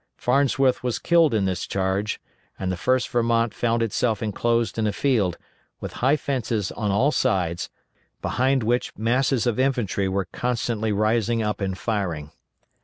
[0.17, 2.19] Farnsworth was killed in this charge,
[2.57, 5.37] and the 1st Vermont found itself enclosed in a field,
[5.79, 7.69] with high fences on all sides,
[8.19, 12.31] behind which masses of infantry were constantly rising up and firing.